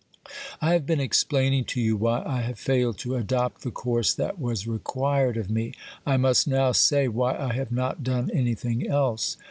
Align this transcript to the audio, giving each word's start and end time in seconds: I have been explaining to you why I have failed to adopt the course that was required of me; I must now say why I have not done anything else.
I 0.61 0.73
have 0.73 0.87
been 0.87 0.99
explaining 0.99 1.65
to 1.65 1.79
you 1.79 1.95
why 1.95 2.23
I 2.25 2.41
have 2.41 2.57
failed 2.57 2.97
to 3.01 3.15
adopt 3.15 3.61
the 3.61 3.69
course 3.69 4.15
that 4.15 4.39
was 4.39 4.65
required 4.65 5.37
of 5.37 5.51
me; 5.51 5.73
I 6.07 6.17
must 6.17 6.47
now 6.47 6.71
say 6.71 7.07
why 7.07 7.37
I 7.37 7.53
have 7.53 7.71
not 7.71 8.01
done 8.03 8.31
anything 8.33 8.87
else. 8.87 9.37